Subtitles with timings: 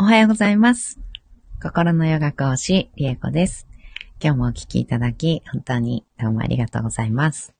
[0.00, 0.98] おはようございます。
[1.62, 3.66] 心のヨガ講師、リエコです。
[4.18, 7.52] 今日もお聞きいただき、本当にどうもありがとうございます。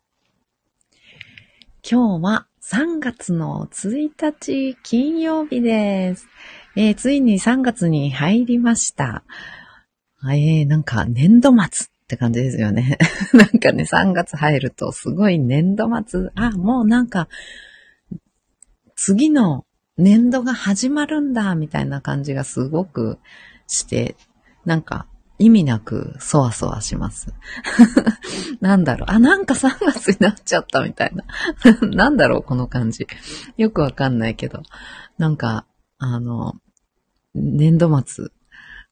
[1.86, 6.28] 今日は3月の1日金曜日です。
[6.76, 9.22] えーついに3月に入りました。
[10.24, 12.96] えー、なんか年度末って感じですよね。
[13.34, 17.28] なんかね、3月入るとすごい年度末、あ、もうなんか、
[18.96, 19.66] 次の
[20.00, 23.18] 年度が始まるんだ、みたいな感じがすごく
[23.66, 24.16] して、
[24.64, 25.06] なんか
[25.38, 27.32] 意味なくそわそわします。
[28.60, 31.24] なんだろう、あ、なんか3月になっちゃったみたいな。
[31.88, 33.06] なんだろう、この感じ。
[33.56, 34.62] よくわかんないけど。
[35.16, 35.66] なんか、
[35.98, 36.54] あの、
[37.34, 38.28] 年度末、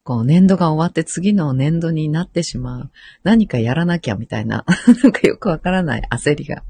[0.08, 2.90] こう、年度が終わって次の年度になってしまう。
[3.24, 4.64] 何かやらなきゃみたいな。
[5.04, 6.62] なんかよくわからない焦りが。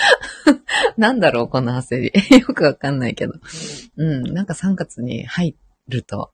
[0.98, 2.12] なんだろう、この焦り。
[2.38, 3.32] よくわかんないけど。
[3.96, 5.56] うん、なんか3月に入
[5.88, 6.32] ると、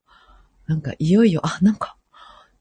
[0.66, 1.96] なんかいよいよ、あ、なんか、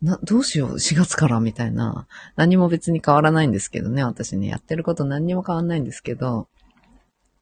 [0.03, 2.05] な、どうしよう、4月からみたいな。
[2.35, 6.47] 何も別に変わらないんですけどね、私ね、やってること何にも変わらないんですけど、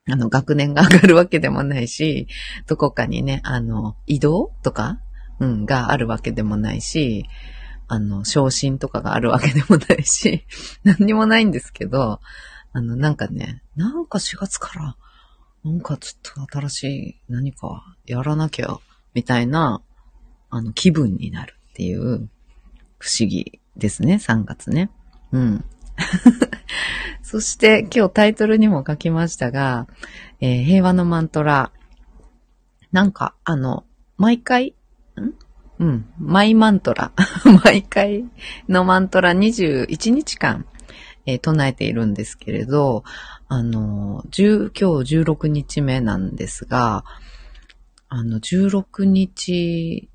[0.09, 2.29] あの、学年が上がるわけでもないし、
[2.65, 5.01] どこかにね、あの、移動とか、
[5.39, 7.25] うん、があるわけでもないし、
[7.87, 10.45] あの、昇進とかがあるわけでもないし、
[10.83, 12.19] 何にもないんですけど、
[12.73, 14.97] あの、なんかね、なんか4月から、
[15.63, 18.77] なんかちょっと新しい何かやらなきゃ、
[19.13, 19.81] みたいな、
[20.49, 22.29] あの、気分になるっていう、
[22.99, 24.89] 不思議ですね、3月ね。
[25.31, 25.65] うん。
[27.21, 29.87] そして今日タイトルにも書きましたが、
[30.39, 31.71] えー平和のマントラ。
[32.91, 33.85] なんか、あの、
[34.17, 34.75] 毎回、
[35.79, 37.11] うん、マイマントラ。
[37.63, 38.25] 毎回
[38.67, 40.65] のマントラ21日間、
[41.25, 43.03] えー唱えているんですけれど、
[43.47, 47.03] あの、10今日16日目なんですが、
[48.09, 50.09] あの、16日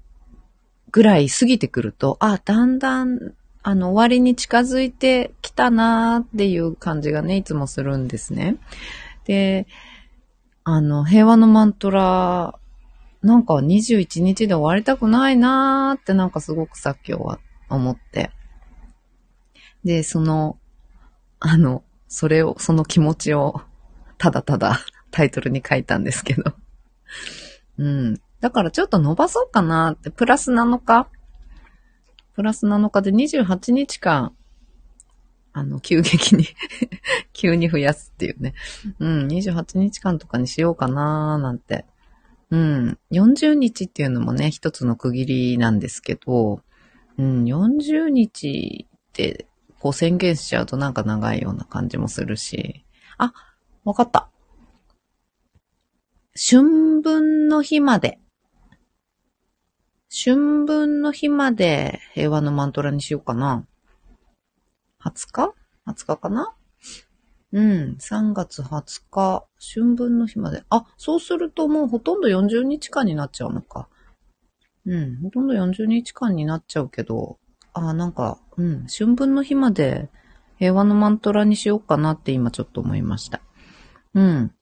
[0.91, 8.57] ぐらい過ぎてくると、あ、だんだん、あの、終わりに近づいてきたなーっていう感じがね、いつもするんですね。
[9.24, 9.67] で、
[10.64, 12.58] あの、平和のマントラ、
[13.23, 17.39] なんか21日で終わりたくないなーってなんかすごくさっきは
[17.69, 18.31] 思って。
[19.85, 20.59] で、その、
[21.39, 23.63] あの、それを、その気持ちを、
[24.19, 26.53] ただただタイトルに書いたんですけど。
[27.79, 28.21] うん。
[28.41, 31.09] だからちょっと伸ばそうかなって、プラス7日
[32.35, 34.35] プラス7日で28日間、
[35.53, 36.47] あの、急激に
[37.33, 38.55] 急に増やすっていうね。
[38.99, 41.85] うん、28日間とかにしようかななんて。
[42.52, 46.61] うん、40日っていうのもね、一つの区切りなんですけど、
[47.17, 49.46] うん、40日って、
[49.80, 52.85] こう宣言しちゃうとなんか長いような感じもするし。
[53.17, 53.33] あ、
[53.85, 54.29] わかった。
[56.36, 58.18] 春分の日まで。
[60.14, 63.67] 春分の日まで平和のマントラにしようかな。
[65.02, 65.55] 20日
[65.86, 66.55] ?20 日かな？
[67.52, 67.96] うん。
[67.98, 70.64] 3月20日、春分の日まで。
[70.70, 73.89] あ、そうするともうほとんど40日間になっちゃうのか。
[74.86, 75.17] うん。
[75.23, 77.39] ほとんど40日間になっちゃうけど、
[77.74, 78.86] あ、なんか、うん。
[78.86, 80.08] 春分の日まで
[80.58, 83.41] 平和のマントラにしようかなって今ちょっと思いました。
[84.14, 84.55] うん。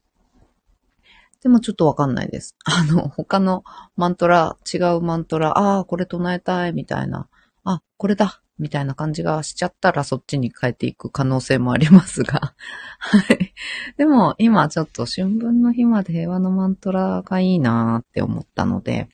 [1.42, 2.56] でもちょっとわかんないです。
[2.64, 3.64] あの、他の
[3.96, 7.28] マントラ、違うマントラ、ああ、これ唱えたい、みたいな。
[7.64, 12.54] あ、これだ、みたいな感じがしちゃったらそっちに変えていく可能性もありますが。
[12.98, 13.54] はい。
[13.97, 19.09] でも今ちょっと春分の日まで平和のマントラがいいなーって思ったので、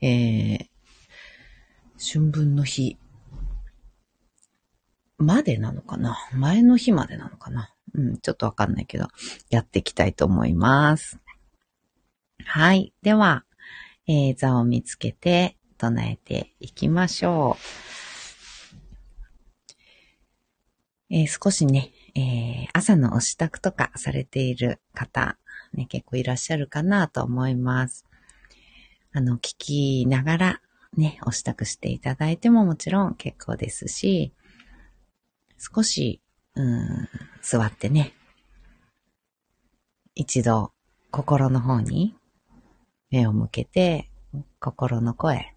[0.00, 0.66] えー、
[1.98, 2.96] 春分の日
[5.18, 6.16] までなのかな？
[6.34, 7.74] 前の日までなのかな？
[7.94, 9.08] うん、ちょっとわかんないけど、
[9.50, 11.18] やっていきたいと思います。
[12.44, 12.92] はい。
[13.02, 13.44] では、
[14.06, 18.05] えー、座を見つけて唱えていきましょう。
[21.10, 25.38] えー少しね、えー朝のお支度とかされている方、
[25.72, 28.04] ね、結構いらっしゃるかなと思います。
[29.12, 30.60] あの、聞きながら
[30.96, 34.32] ね、お支度していただいてももちろん結構ですし、
[35.58, 36.20] 少し、
[36.54, 37.08] うん、
[37.42, 38.12] 座ってね、
[40.14, 40.72] 一度
[41.10, 42.16] 心の方に
[43.10, 44.10] 目を向けて、
[44.58, 45.54] 心の声、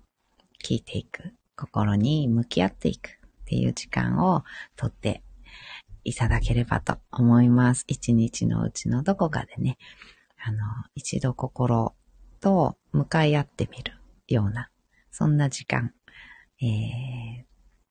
[0.64, 1.34] 聞いていく。
[1.56, 3.12] 心に向き合っていくっ
[3.46, 4.46] ていう時間を
[4.78, 5.24] とって
[6.10, 7.86] いただければと思います。
[7.88, 9.78] 一日のうちのどこかでね、
[10.44, 10.60] あの、
[10.96, 11.96] 一度心
[12.40, 13.94] と向かい合ってみる
[14.28, 14.70] ような、
[15.12, 15.94] そんな時間、
[16.62, 17.44] えー、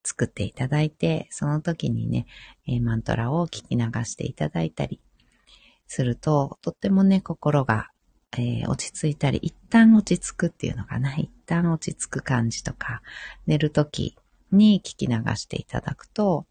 [0.02, 2.26] 作っていただいて、その時にね、
[2.66, 5.00] えマントラを聞き流していただいたり
[5.86, 7.88] すると、とってもね、心が
[8.36, 11.14] えー、落ち着いたり、一旦落ち着くっていうのかな。
[11.16, 13.00] 一旦落ち着く感じとか、
[13.46, 14.16] 寝るとき
[14.52, 16.46] に聞き流していただくと、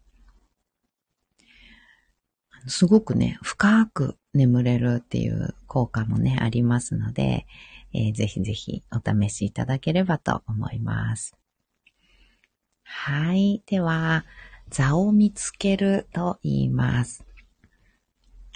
[2.66, 7.46] すごくね、深く眠れるっていう効果もね、ありますので、
[7.94, 11.36] えー、ぜひぜひお試しいただければと思います。
[12.82, 13.62] はい。
[13.66, 14.24] では、
[14.70, 17.24] 座を見つけると言います。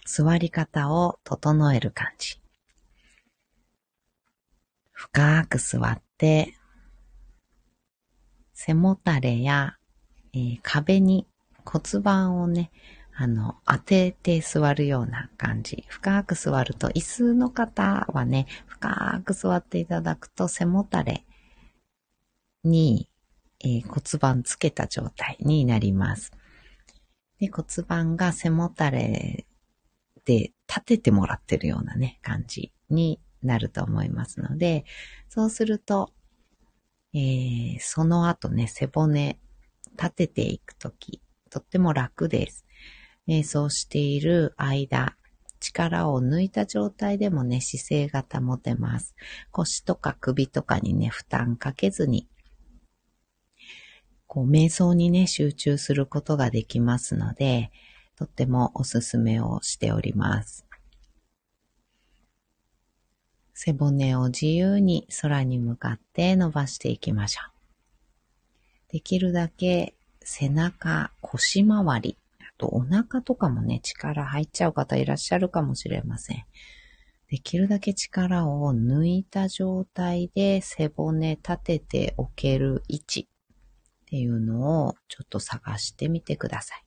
[0.04, 2.40] 座り方を整える感じ。
[4.92, 6.54] 深く座って、
[8.52, 9.76] 背もたれや、
[10.34, 11.26] えー、壁に
[11.64, 12.70] 骨盤をね、
[13.14, 15.84] あの、当てて座るような感じ。
[15.88, 21.24] 深く座ると、椅子の方はね、深く座っていただくと背もたれ
[22.64, 23.08] に、
[23.60, 26.32] えー、骨盤つけた状態になります。
[27.38, 29.46] で骨盤が背もたれ
[30.24, 34.84] で立ててもらってるようなね、感じになると思いますので、
[35.28, 36.12] そうすると、
[37.14, 39.38] えー、その後ね、背骨
[39.98, 41.20] 立てていくとき、
[41.50, 42.64] とっても楽です。
[43.26, 45.16] 瞑想している間、
[45.60, 49.14] 力を抜いた状態でもね、姿勢が保てます。
[49.50, 52.28] 腰とか首とかにね、負担かけずに、
[54.26, 57.70] こう、瞑想にね、集中することができますので、
[58.16, 60.66] とってもおすすめをしております。
[63.54, 67.52] 背骨を自由に空に向かって伸ばしていきましょう。
[68.92, 69.94] できるだけ
[70.24, 72.16] 背中、腰回り、
[72.62, 76.44] とお腹とかもね、力入っちゃう方いらっしゃるかもしれません。
[77.26, 86.84] できるだけ力を抜いた状態で背骨立てておける位置っていうのをちょっと探してみてください。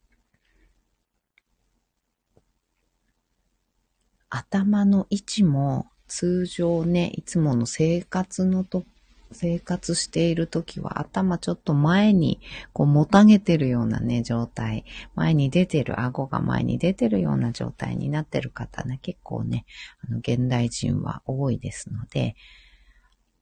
[4.30, 8.86] 頭の位置も通常ね、いつもの生活のと
[9.32, 12.40] 生活しているときは頭ちょっと前に
[12.74, 14.86] こうもたげてるようなね、状態。
[15.16, 19.66] 前に出てる、顎が前に出てるような状態になってる方ね、結構ね、
[20.08, 22.36] あの、現代人は多いですので、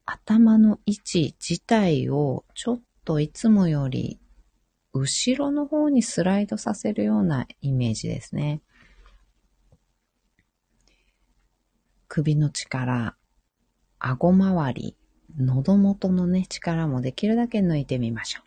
[0.06, 4.20] 頭の位置自体をちょっといつもより
[4.94, 8.62] 後ろの方にスライドさせるようなイメージですね。
[12.08, 13.16] 首の力、
[13.98, 14.96] 顎周り、
[15.38, 18.44] 喉元のね、力もできるだけ抜いてみましょう。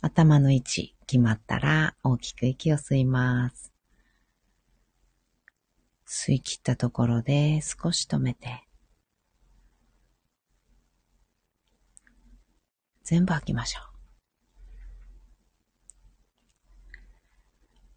[0.00, 3.72] 頭の位置決まったら大きく息を吸います。
[6.06, 8.64] 吸い切ったところで少し止めて、
[13.04, 13.88] 全部吐きましょう。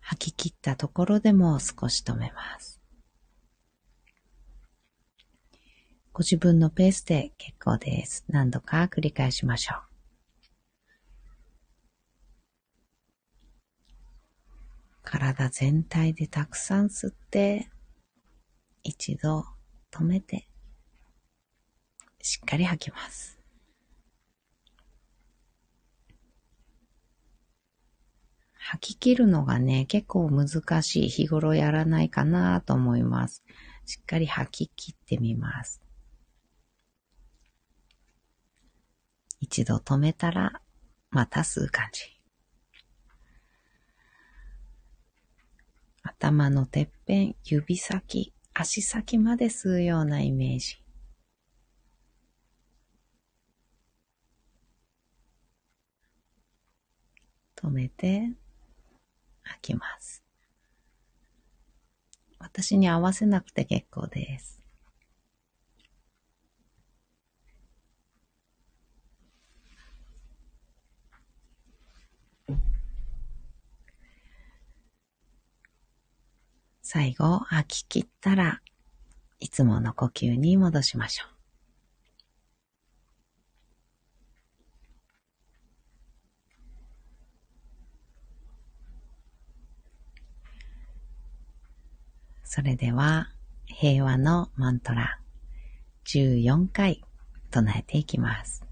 [0.01, 2.80] 吐き切ったところでも少し止めます。
[6.21, 8.23] ご自分のペースで結構です。
[8.29, 9.79] 何度か繰り返しましょう。
[15.03, 17.71] 体全体でたくさん吸って、
[18.83, 19.45] 一度
[19.89, 20.47] 止めて、
[22.21, 23.39] しっかり吐きます。
[28.53, 31.09] 吐き切るのがね、結構難しい。
[31.09, 33.43] 日頃やらないかなと思います。
[33.87, 35.81] しっかり吐き切ってみます。
[39.41, 40.61] 一度止めたら、
[41.09, 42.03] また吸う感じ。
[46.03, 50.77] 頭のてっぺん、指先、足先まで吸うようなイメージ。
[57.55, 58.31] 止めて、
[59.41, 60.23] 吐きます。
[62.37, 64.60] 私に合わせなくて結構です。
[76.93, 78.59] 最後、吐き切ったら
[79.39, 81.29] いつもの呼吸に戻しましょう。
[92.43, 93.29] それでは、
[93.67, 95.21] 平和のマントラ
[96.07, 97.05] 14回
[97.51, 98.70] 唱えていきます。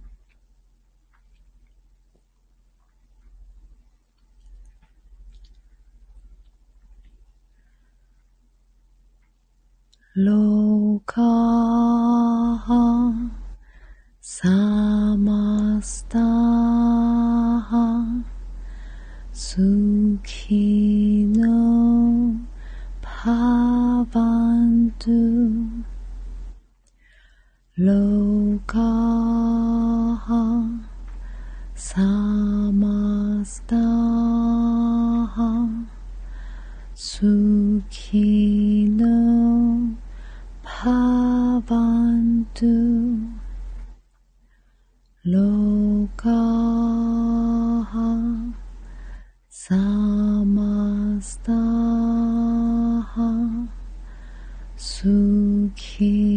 [10.16, 11.22] ロカ
[49.60, 51.20] Samastaha
[54.78, 56.29] Sukhi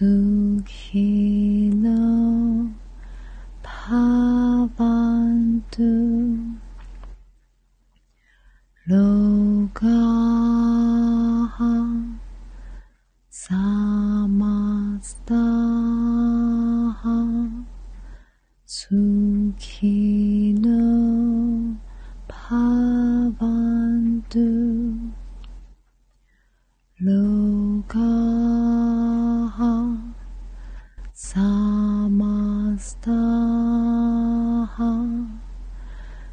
[0.00, 0.29] so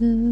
[0.00, 0.29] do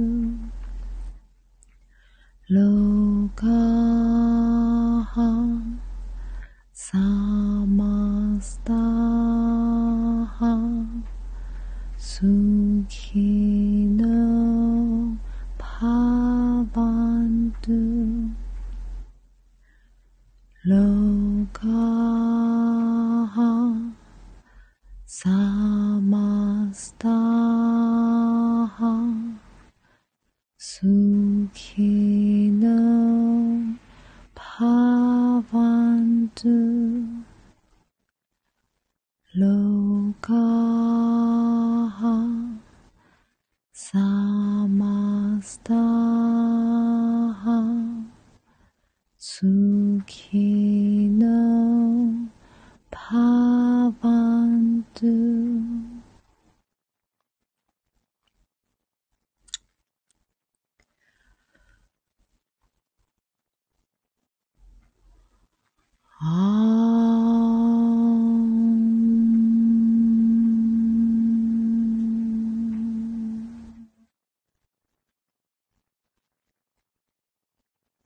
[39.38, 39.77] low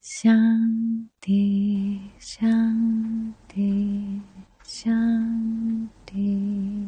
[0.04, 4.20] シャンティ、シャンティ、
[4.64, 6.82] シャンティ。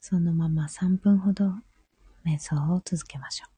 [0.00, 1.54] そのまま3分ほど
[2.24, 3.57] 瞑想を続けましょう。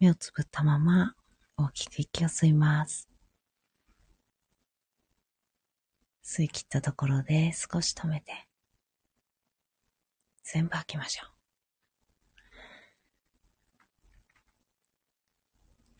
[0.00, 1.14] 目をつぶったまま
[1.56, 3.08] 大きく息を吸います。
[6.24, 8.32] 吸い切ったところで少し止めて、
[10.44, 11.30] 全部吐きましょう。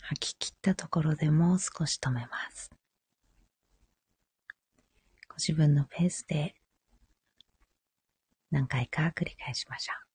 [0.00, 2.70] 吐き切ったところでもう少し止めます。
[5.28, 6.54] ご自分のペースで
[8.50, 10.07] 何回か繰り返しましょう。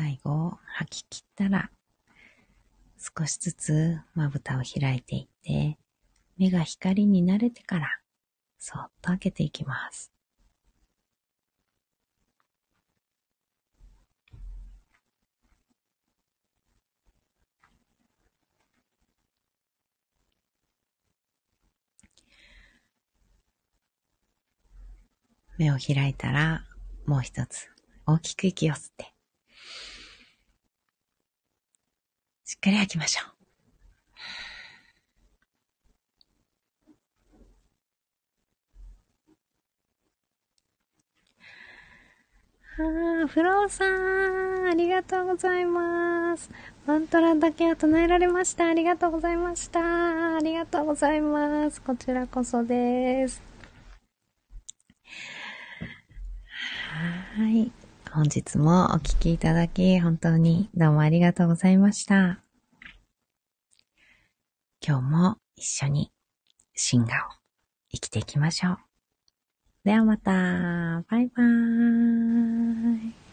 [0.00, 1.72] 最後、吐き切ったら、
[2.96, 5.76] 少しずつまぶたを開いていって、
[6.36, 7.88] 目が光に慣れてから、
[8.60, 10.12] そっと開けていきます。
[25.58, 26.62] 目を開いたら、
[27.04, 27.68] もう一つ
[28.06, 29.17] 大きく息を吸って、
[32.48, 33.20] しっかり吐きましょ
[42.80, 42.82] う。
[42.82, 46.48] はあ、フローさん、ありがとうございます。
[46.86, 48.68] マントラだけは唱えられました。
[48.68, 50.36] ありがとうございました。
[50.36, 51.82] ありがとうございます。
[51.82, 53.42] こちらこそです。
[57.36, 57.77] はい。
[58.12, 62.40] 本日もお聴きいただき、本当にどうもありがとうございました。
[64.84, 66.10] 今日も一緒に
[66.74, 67.34] 進化を
[67.92, 68.78] 生きていきましょう。
[69.84, 70.32] ではまた。
[71.10, 73.27] バイバーイ。